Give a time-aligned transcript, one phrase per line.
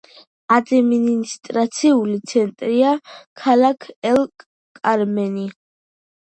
[0.53, 2.95] ადმინისტრაციული ცენტრია
[3.43, 5.47] ქალაქი ელ-კარმენი.